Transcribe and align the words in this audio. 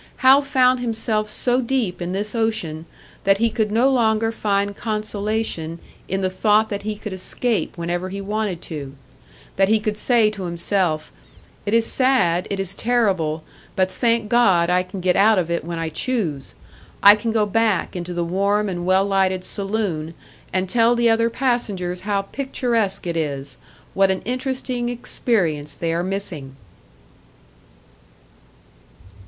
Hal 0.25 0.41
found 0.41 0.79
himself 0.79 1.29
so 1.29 1.61
deep 1.61 2.01
in 2.01 2.11
this 2.11 2.33
ocean 2.33 2.87
that 3.23 3.37
he 3.37 3.51
could 3.51 3.71
no 3.71 3.87
longer 3.91 4.31
find 4.31 4.75
consolation 4.75 5.77
in 6.07 6.21
the 6.21 6.29
thought 6.31 6.69
that 6.69 6.81
he 6.81 6.95
could 6.95 7.13
escape 7.13 7.77
whenever 7.77 8.09
he 8.09 8.19
wanted 8.19 8.63
to: 8.63 8.95
that 9.57 9.69
he 9.69 9.79
could 9.79 9.97
say 9.97 10.31
to 10.31 10.45
himself, 10.45 11.11
It 11.67 11.75
is 11.75 11.85
sad, 11.85 12.47
it 12.49 12.59
is 12.59 12.73
terrible 12.73 13.43
but 13.75 13.91
thank 13.91 14.27
God, 14.27 14.71
I 14.71 14.81
can 14.81 15.01
get 15.01 15.15
out 15.15 15.37
of 15.37 15.51
it 15.51 15.63
when 15.63 15.77
I 15.77 15.89
choose! 15.89 16.55
I 17.03 17.13
can 17.15 17.29
go 17.29 17.45
back 17.45 17.95
into 17.95 18.15
the 18.15 18.25
warm 18.25 18.69
and 18.69 18.87
well 18.87 19.05
lighted 19.05 19.43
saloon 19.43 20.15
and 20.51 20.67
tell 20.67 20.95
the 20.95 21.11
other 21.11 21.29
passengers 21.29 22.01
how 22.01 22.23
picturesque 22.23 23.05
it 23.05 23.15
is, 23.15 23.59
what 23.93 24.09
an 24.09 24.23
interesting 24.25 24.89
experience 24.89 25.75
they 25.75 25.93
are 25.93 26.01
missing! 26.01 26.55